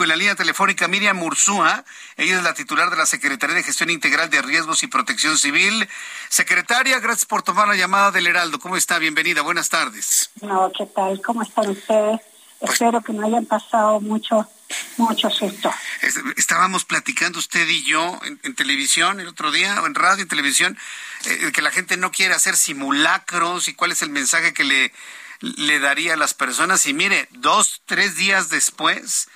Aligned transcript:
En 0.00 0.06
la 0.06 0.14
línea 0.14 0.36
telefónica 0.36 0.86
Miriam 0.86 1.16
Mursúa, 1.16 1.84
ella 2.16 2.36
es 2.36 2.44
la 2.44 2.54
titular 2.54 2.88
de 2.88 2.96
la 2.96 3.04
Secretaría 3.04 3.56
de 3.56 3.64
Gestión 3.64 3.90
Integral 3.90 4.30
de 4.30 4.40
Riesgos 4.40 4.84
y 4.84 4.86
Protección 4.86 5.36
Civil. 5.36 5.88
Secretaria, 6.28 7.00
gracias 7.00 7.26
por 7.26 7.42
tomar 7.42 7.66
la 7.66 7.74
llamada 7.74 8.12
del 8.12 8.28
Heraldo. 8.28 8.60
¿Cómo 8.60 8.76
está? 8.76 9.00
Bienvenida, 9.00 9.42
buenas 9.42 9.70
tardes. 9.70 10.30
No, 10.40 10.70
¿qué 10.70 10.86
tal? 10.86 11.20
¿Cómo 11.20 11.42
están 11.42 11.70
ustedes? 11.70 12.20
Espero 12.60 13.02
que 13.02 13.12
no 13.12 13.26
hayan 13.26 13.44
pasado 13.46 14.00
mucho, 14.00 14.48
mucho 14.98 15.30
susto. 15.30 15.74
Estábamos 16.36 16.84
platicando 16.84 17.40
usted 17.40 17.66
y 17.66 17.82
yo 17.82 18.20
en, 18.22 18.54
televisión 18.54 19.18
el 19.18 19.26
otro 19.26 19.50
día, 19.50 19.82
o 19.82 19.86
en 19.88 19.96
radio 19.96 20.22
y 20.22 20.28
televisión, 20.28 20.78
eh, 21.24 21.50
que 21.52 21.60
la 21.60 21.72
gente 21.72 21.96
no 21.96 22.12
quiere 22.12 22.34
hacer 22.34 22.56
simulacros 22.56 23.66
y 23.66 23.74
cuál 23.74 23.90
es 23.90 24.02
el 24.02 24.10
mensaje 24.10 24.54
que 24.54 24.62
le, 24.62 24.92
le 25.40 25.80
daría 25.80 26.14
a 26.14 26.16
las 26.16 26.34
personas. 26.34 26.86
Y 26.86 26.94
mire, 26.94 27.26
dos, 27.32 27.82
tres 27.84 28.14
días 28.14 28.48
después 28.48 29.26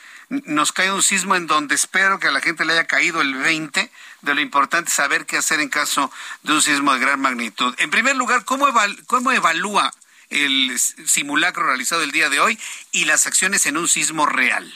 nos 0.46 0.72
cae 0.72 0.90
un 0.90 1.02
sismo 1.02 1.36
en 1.36 1.46
donde 1.46 1.74
espero 1.74 2.18
que 2.18 2.28
a 2.28 2.32
la 2.32 2.40
gente 2.40 2.64
le 2.64 2.72
haya 2.72 2.86
caído 2.86 3.20
el 3.20 3.34
20 3.34 3.90
de 4.22 4.34
lo 4.34 4.40
importante 4.40 4.90
saber 4.90 5.26
qué 5.26 5.36
hacer 5.36 5.60
en 5.60 5.68
caso 5.68 6.10
de 6.42 6.54
un 6.54 6.62
sismo 6.62 6.94
de 6.94 7.00
gran 7.00 7.20
magnitud. 7.20 7.74
En 7.78 7.90
primer 7.90 8.16
lugar, 8.16 8.44
¿cómo, 8.44 8.66
cómo 9.06 9.30
evalúa 9.32 9.92
el 10.30 10.78
simulacro 10.78 11.64
realizado 11.64 12.02
el 12.02 12.12
día 12.12 12.30
de 12.30 12.40
hoy 12.40 12.58
y 12.92 13.04
las 13.04 13.26
acciones 13.26 13.66
en 13.66 13.76
un 13.76 13.88
sismo 13.88 14.24
real? 14.24 14.72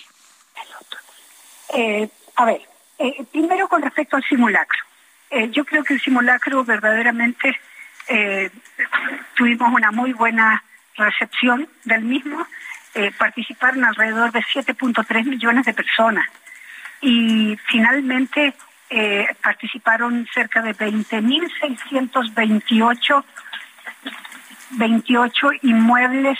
Eh, 1.74 2.06
a 2.34 2.44
ver, 2.44 2.60
eh, 2.98 3.24
primero 3.32 3.66
con 3.68 3.80
respecto 3.80 4.16
al 4.16 4.24
simulacro. 4.24 4.80
Eh, 5.30 5.48
yo 5.52 5.64
creo 5.64 5.82
que 5.84 5.94
el 5.94 6.00
simulacro 6.02 6.64
verdaderamente 6.64 7.58
tuvimos 9.34 9.72
una 9.72 9.90
muy 9.90 10.12
buena 10.12 10.62
recepción 10.96 11.68
del 11.84 12.02
mismo 12.02 12.46
eh, 12.98 13.12
participaron 13.18 13.84
alrededor 13.84 14.32
de 14.32 14.40
7.3 14.40 15.26
millones 15.26 15.66
de 15.66 15.74
personas 15.74 16.24
y 17.02 17.54
finalmente 17.66 18.54
eh, 18.88 19.26
participaron 19.42 20.26
cerca 20.32 20.62
de 20.62 20.74
20.628 20.74 23.24
28 24.70 25.48
inmuebles 25.60 26.38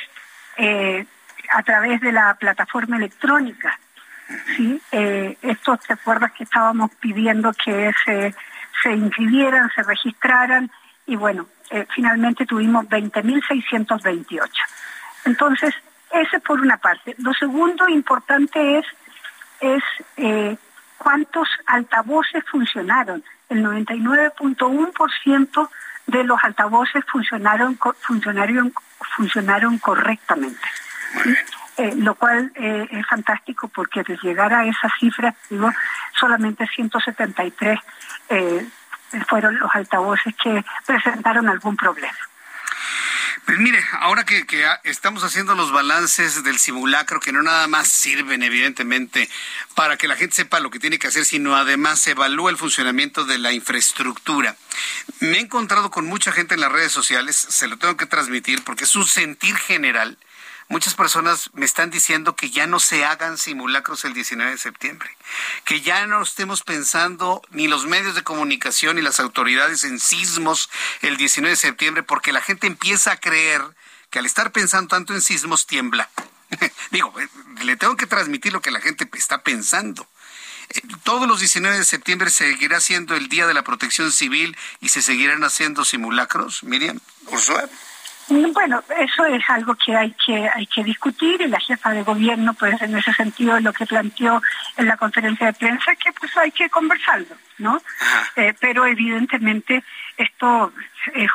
eh, 0.57 1.05
a 1.51 1.63
través 1.63 2.01
de 2.01 2.13
la 2.13 2.33
plataforma 2.37 2.97
electrónica. 2.97 3.79
¿sí? 4.57 4.81
estos, 5.43 5.81
¿te 5.81 5.93
acuerdas 5.93 6.33
que 6.33 6.45
estábamos 6.45 6.91
pidiendo 6.95 7.53
que 7.53 7.93
se, 8.03 8.35
se 8.83 8.93
inscribieran, 8.93 9.70
se 9.75 9.83
registraran? 9.83 10.70
Y 11.07 11.17
bueno, 11.17 11.48
finalmente 11.95 12.47
tuvimos 12.47 12.87
20.628. 12.87 14.48
Entonces, 15.27 15.75
ese 16.20 16.41
por 16.41 16.61
una 16.61 16.77
parte. 16.77 17.14
Lo 17.19 17.33
segundo 17.34 17.89
importante 17.89 18.78
es, 18.78 18.86
es 19.61 19.83
eh, 20.17 20.56
cuántos 20.98 21.48
altavoces 21.67 22.45
funcionaron. 22.50 23.23
El 23.48 23.64
99.1% 23.64 25.68
de 26.07 26.24
los 26.24 26.42
altavoces 26.42 27.05
funcionaron, 27.11 27.79
funcionaron, 28.01 28.74
funcionaron 29.17 29.79
correctamente. 29.79 30.61
Eh, 31.79 31.95
lo 31.96 32.14
cual 32.14 32.51
eh, 32.55 32.89
es 32.91 33.07
fantástico 33.07 33.68
porque 33.68 34.02
de 34.02 34.17
llegar 34.23 34.55
a 34.55 34.64
esa 34.64 34.89
cifra, 34.98 35.35
digo, 35.51 35.70
solamente 36.18 36.67
173 36.67 37.79
fueron 39.29 39.58
los 39.58 39.74
altavoces 39.74 40.35
que 40.36 40.64
presentaron 40.86 41.48
algún 41.48 41.77
problema. 41.77 42.17
Pues 43.46 43.61
mire, 43.61 43.79
ahora 44.01 44.24
que, 44.24 44.45
estamos 44.83 45.23
haciendo 45.23 45.55
los 45.55 45.70
balances 45.70 46.42
del 46.42 46.58
simulacro, 46.58 47.20
que 47.20 47.30
no 47.30 47.45
nada 47.45 47.68
más 47.68 47.86
sirven 47.86 48.42
evidentemente 48.42 49.30
para 49.77 49.96
que 49.96 50.08
la 50.08 50.17
gente 50.17 50.34
sepa 50.34 50.58
lo 50.58 50.73
que 50.73 50.80
tiene 50.80 50.98
que 50.98 51.07
hacer, 51.07 51.24
sino 51.24 51.55
además 51.55 52.05
evalúa 52.08 52.51
el 52.51 52.56
funcionamiento 52.56 53.24
de 53.24 53.39
la 53.39 53.52
infraestructura. 53.52 54.56
Me 55.20 55.36
he 55.39 55.40
encontrado 55.42 55.92
con 55.92 56.06
mucha 56.06 56.33
gente 56.33 56.55
en 56.55 56.61
las 56.61 56.73
redes 56.73 56.90
sociales, 56.90 57.36
se 57.36 57.68
lo 57.68 57.77
tengo 57.77 57.96
que 57.96 58.06
transmitir 58.06 58.64
porque 58.64 58.83
es 58.83 58.96
un 58.96 59.06
sentir 59.06 59.55
general 59.56 60.18
muchas 60.69 60.95
personas 60.95 61.51
me 61.55 61.65
están 61.65 61.91
diciendo 61.91 62.37
que 62.37 62.51
ya 62.51 62.67
no 62.67 62.81
se 62.81 63.05
hagan 63.05 63.39
simulacros 63.39 64.05
el 64.05 64.15
19 64.15 64.53
de 64.53 64.59
septiembre, 64.59 65.17
que 65.65 65.81
ya 65.81 66.07
no 66.07 66.23
estemos 66.23 66.63
pensando 66.63 67.43
ni 67.51 67.69
los 67.69 67.87
medios 67.87 68.15
de 68.15 68.23
comunicación 68.23 68.97
ni 68.97 69.03
las 69.03 69.21
autoridades 69.21 69.85
en 69.85 70.01
sismos 70.01 70.71
el 71.03 71.17
19 71.17 71.51
de 71.51 71.57
septiembre, 71.57 72.03
porque 72.03 72.33
la 72.33 72.41
gente 72.41 72.67
empieza 72.67 73.13
a 73.13 73.21
creer 73.21 73.63
que 74.11 74.19
al 74.19 74.27
estar 74.27 74.53
pensando 74.53 74.89
tanto 74.89 75.15
en 75.15 75.21
sismos 75.21 75.67
tiembla. 75.67 76.11
Digo, 76.91 77.13
eh, 77.21 77.29
le 77.65 77.77
tengo 77.77 77.97
que 77.97 78.07
transmitir 78.07 78.53
lo 78.53 78.61
que 78.61 78.71
la 78.71 78.81
gente 78.81 79.09
está 79.15 79.43
pensando. 79.43 80.07
Eh, 80.71 80.83
todos 81.05 81.29
los 81.29 81.41
19 81.41 81.79
de 81.79 81.85
septiembre 81.85 82.31
seguirá 82.31 82.81
siendo 82.81 83.15
el 83.15 83.29
Día 83.29 83.47
de 83.47 83.55
la 83.55 83.63
Protección 83.63 84.13
Civil 84.13 84.57
y 84.81 84.89
se 84.89 85.03
seguirán 85.03 85.45
haciendo 85.45 85.85
simulacros, 85.85 86.63
Miriam 86.63 87.01
Ursula. 87.27 87.69
Bueno, 88.29 88.83
eso 88.98 89.25
es 89.27 89.48
algo 89.48 89.77
que 89.77 89.95
hay 89.97 90.13
que 90.25 90.48
hay 90.53 90.67
que 90.67 90.83
discutir 90.83 91.41
y 91.41 91.47
la 91.47 91.61
jefa 91.61 91.92
de 91.92 92.03
gobierno, 92.03 92.55
pues 92.55 92.81
en 92.83 92.97
ese 92.97 93.13
sentido 93.13 93.61
lo 93.61 93.73
que 93.73 93.87
planteó 93.87 94.42
en 94.77 94.87
la 94.87 94.97
conferencia 94.97 95.47
de 95.47 95.53
prensa 95.53 95.95
que 95.95 96.13
pues 96.13 96.36
hay 96.36 96.51
que 96.51 96.69
conversarlo, 96.69 97.36
¿no? 97.59 97.81
Eh, 98.35 98.53
pero 98.59 98.85
evidentemente 98.85 99.85
esto 100.17 100.73
es 101.15 101.31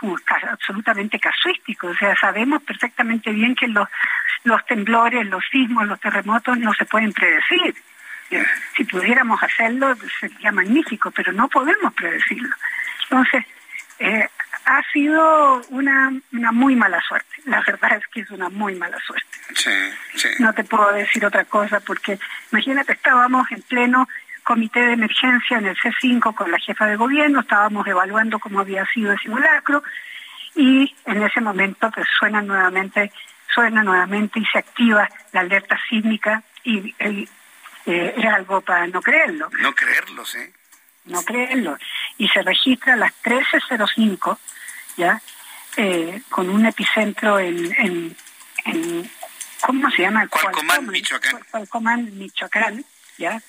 absolutamente 0.49 1.17
casuístico, 1.17 1.87
o 1.87 1.95
sea, 1.95 2.13
sabemos 2.19 2.61
perfectamente 2.63 3.31
bien 3.31 3.55
que 3.55 3.67
los 3.67 3.87
los 4.43 4.65
temblores, 4.65 5.25
los 5.27 5.43
sismos, 5.49 5.87
los 5.87 5.99
terremotos 5.99 6.57
no 6.57 6.73
se 6.73 6.85
pueden 6.85 7.13
predecir. 7.13 7.75
Si 8.75 8.83
pudiéramos 8.85 9.41
hacerlo 9.43 9.95
sería 10.19 10.51
magnífico, 10.51 11.11
pero 11.11 11.31
no 11.31 11.47
podemos 11.47 11.93
predecirlo. 11.93 12.55
Entonces, 13.03 13.45
eh, 13.99 14.27
ha 14.71 14.81
sido 14.93 15.61
una, 15.69 16.13
una 16.31 16.51
muy 16.53 16.77
mala 16.77 17.01
suerte. 17.01 17.27
La 17.45 17.61
verdad 17.61 17.97
es 17.97 18.07
que 18.07 18.21
es 18.21 18.31
una 18.31 18.47
muy 18.47 18.73
mala 18.75 18.97
suerte. 19.05 19.27
Sí, 19.53 19.69
sí. 20.15 20.29
No 20.39 20.53
te 20.53 20.63
puedo 20.63 20.93
decir 20.93 21.25
otra 21.25 21.43
cosa 21.43 21.81
porque 21.81 22.17
imagínate, 22.53 22.93
estábamos 22.93 23.51
en 23.51 23.61
pleno 23.63 24.07
comité 24.43 24.79
de 24.79 24.93
emergencia 24.93 25.57
en 25.57 25.65
el 25.65 25.77
C5 25.77 26.33
con 26.33 26.51
la 26.51 26.57
jefa 26.57 26.85
de 26.85 26.95
gobierno, 26.95 27.41
estábamos 27.41 27.85
evaluando 27.85 28.39
cómo 28.39 28.61
había 28.61 28.85
sido 28.85 29.11
el 29.11 29.19
simulacro 29.19 29.83
y 30.55 30.95
en 31.05 31.21
ese 31.21 31.41
momento 31.41 31.91
pues 31.91 32.07
suena 32.17 32.41
nuevamente, 32.41 33.11
suena 33.53 33.83
nuevamente 33.83 34.39
y 34.39 34.45
se 34.45 34.59
activa 34.59 35.09
la 35.33 35.41
alerta 35.41 35.77
sísmica 35.89 36.43
y 36.63 36.95
eh, 36.97 37.27
es 37.85 38.25
algo 38.25 38.61
para 38.61 38.87
no 38.87 39.01
creerlo. 39.01 39.49
No 39.59 39.73
creerlo, 39.75 40.25
sí 40.25 40.39
no 41.05 41.23
creerlo, 41.23 41.77
y 42.17 42.27
se 42.29 42.41
registra 42.41 42.93
a 42.93 42.97
las 42.97 43.11
13.05, 43.23 44.37
¿ya? 44.97 45.21
Eh, 45.77 46.21
con 46.29 46.49
un 46.49 46.65
epicentro 46.65 47.39
en, 47.39 48.15
en, 48.65 49.11
¿cómo 49.61 49.89
se 49.91 50.01
llama? 50.01 50.27
Cualcomán, 50.27 50.87
Michoacán. 50.87 51.39
Cualcomán, 51.49 52.17
Michoacán, 52.17 52.83
¿ya? 53.17 53.41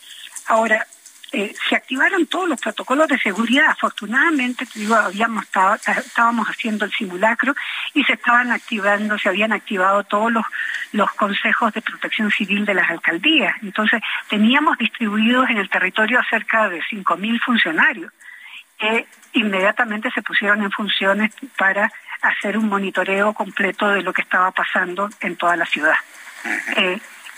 Ahora, 0.47 0.87
eh, 1.33 1.55
se 1.69 1.77
activaron 1.77 2.27
todos 2.27 2.47
los 2.47 2.61
protocolos 2.61 3.09
de 3.09 3.19
seguridad. 3.19 3.71
Afortunadamente, 3.71 4.67
digo, 4.75 4.95
habíamos 4.95 5.47
estábamos 5.47 6.47
haciendo 6.47 6.85
el 6.85 6.93
simulacro 6.93 7.55
y 7.95 8.05
se 8.05 8.13
estaban 8.13 8.53
activando, 8.53 9.19
se 9.19 9.31
habían 9.31 9.53
activado 9.53 10.05
todos 10.05 10.31
los, 10.31 10.45
los 10.93 11.11
consejos 11.13 11.73
de 11.73 11.81
protección 11.81 12.31
civil 12.31 12.67
de 12.67 12.75
las 12.75 12.91
alcaldías. 12.91 13.55
Entonces, 13.63 14.03
teníamos 14.29 14.77
distribuidos 14.77 15.49
en 15.49 15.57
el 15.57 15.71
territorio 15.71 16.21
a 16.21 16.25
cerca 16.29 16.69
de 16.69 16.83
5.000 16.83 17.41
funcionarios 17.43 18.13
que 18.83 19.07
inmediatamente 19.35 20.11
se 20.11 20.23
pusieron 20.23 20.63
en 20.63 20.73
funciones 20.73 21.33
para 21.57 21.91
hacer 22.21 22.59
un 22.59 22.69
monitoreo 22.69 23.33
completo 23.33 23.89
de 23.89 24.03
lo 24.03 24.13
que 24.13 24.23
estaba 24.23 24.51
pasando 24.51 25.09
en 25.21 25.37
toda 25.37 25.57
la 25.57 25.67
ciudad. 25.67 25.95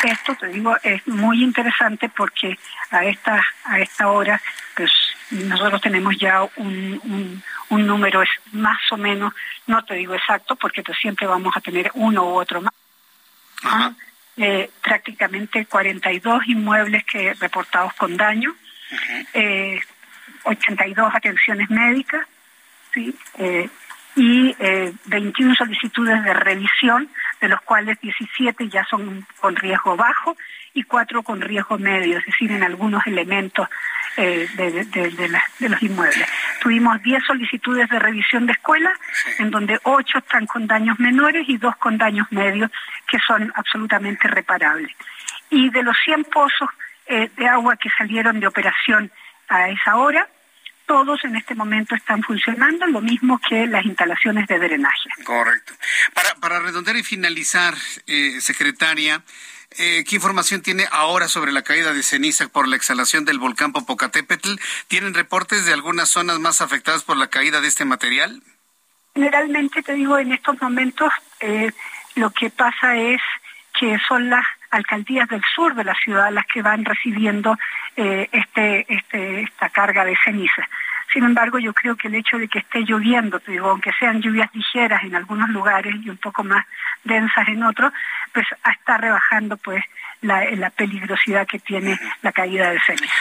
Esto, 0.02 0.34
te 0.34 0.48
digo, 0.48 0.76
es 0.82 1.06
muy 1.06 1.42
interesante 1.42 2.08
porque 2.08 2.58
a 2.90 3.04
esta, 3.04 3.42
a 3.64 3.78
esta 3.78 4.08
hora, 4.08 4.40
pues 4.76 4.90
nosotros 5.30 5.80
tenemos 5.80 6.16
ya 6.18 6.42
un, 6.56 7.42
un, 7.70 7.86
número 7.86 8.22
es 8.22 8.28
más 8.52 8.80
o 8.92 8.96
menos, 8.96 9.32
no 9.66 9.82
te 9.84 9.94
digo 9.94 10.14
exacto, 10.14 10.56
porque 10.56 10.82
pues 10.82 10.98
siempre 10.98 11.26
vamos 11.26 11.56
a 11.56 11.60
tener 11.60 11.90
uno 11.94 12.24
u 12.24 12.34
otro 12.34 12.60
más, 12.60 13.94
eh, 14.36 14.70
prácticamente 14.82 15.66
42 15.66 16.48
inmuebles 16.48 17.04
que 17.04 17.34
reportados 17.34 17.94
con 17.94 18.16
daño, 18.16 18.54
82 18.90 19.28
eh, 19.34 19.80
atenciones 20.44 21.70
médicas, 21.70 22.26
¿sí? 22.92 23.14
Eh, 23.38 23.68
y 24.16 24.54
21 25.06 25.56
solicitudes 25.56 26.22
de 26.22 26.32
revisión, 26.34 27.08
de 27.40 27.48
los 27.48 27.60
cuales 27.62 28.00
17 28.00 28.68
ya 28.68 28.84
son 28.84 29.26
con 29.40 29.56
riesgo 29.56 29.96
bajo 29.96 30.36
y 30.72 30.84
4 30.84 31.24
con 31.24 31.40
riesgo 31.40 31.78
medio, 31.78 32.18
es 32.18 32.24
decir, 32.24 32.52
en 32.52 32.62
algunos 32.62 33.04
elementos 33.08 33.68
de, 34.16 35.68
los 35.68 35.82
inmuebles. 35.82 36.28
Tuvimos 36.60 37.02
10 37.02 37.24
solicitudes 37.24 37.88
de 37.90 37.98
revisión 37.98 38.46
de 38.46 38.52
escuela, 38.52 38.92
en 39.38 39.50
donde 39.50 39.80
8 39.82 40.18
están 40.18 40.46
con 40.46 40.68
daños 40.68 40.98
menores 41.00 41.48
y 41.48 41.56
2 41.56 41.76
con 41.76 41.98
daños 41.98 42.30
medios, 42.30 42.70
que 43.08 43.18
son 43.26 43.52
absolutamente 43.56 44.28
reparables. 44.28 44.92
Y 45.50 45.70
de 45.70 45.82
los 45.82 45.96
100 46.04 46.24
pozos 46.24 46.68
eh, 47.06 47.30
de 47.36 47.46
agua 47.48 47.76
que 47.76 47.90
salieron 47.98 48.40
de 48.40 48.46
operación 48.46 49.10
a 49.48 49.68
esa 49.68 49.96
hora, 49.96 50.26
todos 50.86 51.24
en 51.24 51.36
este 51.36 51.54
momento 51.54 51.94
están 51.94 52.22
funcionando, 52.22 52.86
lo 52.86 53.00
mismo 53.00 53.38
que 53.38 53.66
las 53.66 53.84
instalaciones 53.84 54.46
de 54.46 54.58
drenaje. 54.58 55.08
Correcto. 55.24 55.72
Para, 56.12 56.34
para 56.36 56.60
redondear 56.60 56.96
y 56.96 57.02
finalizar, 57.02 57.74
eh, 58.06 58.40
secretaria, 58.40 59.22
eh, 59.76 60.04
¿Qué 60.08 60.14
información 60.14 60.62
tiene 60.62 60.86
ahora 60.92 61.26
sobre 61.26 61.50
la 61.50 61.62
caída 61.62 61.92
de 61.92 62.04
ceniza 62.04 62.46
por 62.48 62.68
la 62.68 62.76
exhalación 62.76 63.24
del 63.24 63.40
volcán 63.40 63.72
Popocatépetl? 63.72 64.54
¿Tienen 64.86 65.14
reportes 65.14 65.66
de 65.66 65.72
algunas 65.72 66.10
zonas 66.10 66.38
más 66.38 66.60
afectadas 66.60 67.02
por 67.02 67.16
la 67.16 67.26
caída 67.26 67.60
de 67.60 67.66
este 67.66 67.84
material? 67.84 68.40
Generalmente, 69.14 69.82
te 69.82 69.94
digo, 69.94 70.18
en 70.18 70.32
estos 70.32 70.60
momentos 70.62 71.12
eh, 71.40 71.72
lo 72.14 72.30
que 72.30 72.50
pasa 72.50 72.96
es 72.96 73.20
que 73.78 73.98
son 74.06 74.30
las 74.30 74.46
alcaldías 74.74 75.28
del 75.28 75.42
sur 75.54 75.74
de 75.74 75.84
la 75.84 75.94
ciudad 75.94 76.30
las 76.30 76.46
que 76.46 76.62
van 76.62 76.84
recibiendo 76.84 77.56
eh, 77.96 78.28
este, 78.32 78.84
este, 78.92 79.42
esta 79.42 79.68
carga 79.70 80.04
de 80.04 80.16
ceniza. 80.24 80.68
Sin 81.12 81.22
embargo, 81.24 81.58
yo 81.58 81.72
creo 81.72 81.96
que 81.96 82.08
el 82.08 82.16
hecho 82.16 82.38
de 82.38 82.48
que 82.48 82.58
esté 82.58 82.80
lloviendo, 82.80 83.40
digo, 83.46 83.70
aunque 83.70 83.92
sean 83.98 84.20
lluvias 84.20 84.50
ligeras 84.52 85.04
en 85.04 85.14
algunos 85.14 85.48
lugares 85.50 85.94
y 86.02 86.10
un 86.10 86.16
poco 86.16 86.42
más 86.42 86.66
densas 87.04 87.46
en 87.48 87.62
otros, 87.62 87.92
pues 88.32 88.46
está 88.68 88.96
rebajando 88.96 89.56
pues 89.58 89.84
la, 90.22 90.44
la 90.50 90.70
peligrosidad 90.70 91.46
que 91.46 91.60
tiene 91.60 91.98
la 92.22 92.32
caída 92.32 92.70
de 92.70 92.80
ceniza. 92.80 93.14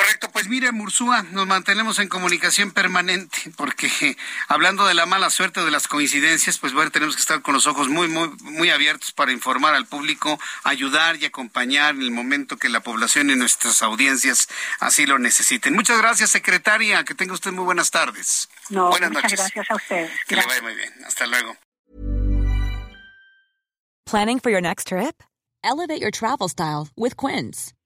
Correcto, 0.00 0.30
pues 0.32 0.48
mire, 0.48 0.72
Mursúa, 0.72 1.24
nos 1.24 1.46
mantenemos 1.46 1.98
en 1.98 2.08
comunicación 2.08 2.70
permanente, 2.72 3.36
porque 3.58 4.16
hablando 4.48 4.86
de 4.86 4.94
la 4.94 5.04
mala 5.04 5.28
suerte 5.28 5.62
de 5.62 5.70
las 5.70 5.88
coincidencias, 5.88 6.56
pues 6.56 6.72
bueno, 6.72 6.90
tenemos 6.90 7.16
que 7.16 7.20
estar 7.20 7.42
con 7.42 7.52
los 7.52 7.66
ojos 7.66 7.88
muy, 7.88 8.08
muy, 8.08 8.30
muy 8.40 8.70
abiertos 8.70 9.12
para 9.12 9.30
informar 9.30 9.74
al 9.74 9.84
público, 9.84 10.40
ayudar 10.64 11.16
y 11.16 11.26
acompañar 11.26 11.96
en 11.96 12.00
el 12.00 12.12
momento 12.12 12.56
que 12.56 12.70
la 12.70 12.80
población 12.80 13.28
y 13.28 13.36
nuestras 13.36 13.82
audiencias 13.82 14.48
así 14.78 15.04
lo 15.04 15.18
necesiten. 15.18 15.74
Muchas 15.74 15.98
gracias, 15.98 16.30
secretaria, 16.30 17.04
que 17.04 17.14
tenga 17.14 17.34
usted 17.34 17.52
muy 17.52 17.64
buenas 17.64 17.90
tardes. 17.90 18.48
No, 18.70 18.88
buenas 18.88 19.10
muchas 19.10 19.32
gracias 19.32 19.70
a 19.70 19.74
ustedes. 19.74 20.10
Que 20.26 20.36
le 20.36 20.46
vaya 20.46 20.62
muy 20.62 20.76
bien. 20.76 20.94
Hasta 21.06 21.26
luego. 21.26 21.58
Planning 24.06 24.40
for 24.40 24.50
your 24.50 24.62
next 24.62 24.88
trip? 24.88 25.22
Elevate 25.62 26.00
your 26.00 26.10
travel 26.10 26.48
style 26.48 26.88
with 26.96 27.18
Quince. 27.18 27.74